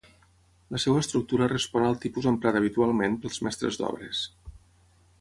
La 0.75 0.79
seva 0.83 1.01
estructura 1.03 1.51
respon 1.53 1.87
al 1.89 1.99
tipus 2.07 2.31
emprat 2.33 2.59
habitualment 2.63 3.21
pels 3.27 3.41
mestres 3.49 3.81
d'obres. 3.83 4.29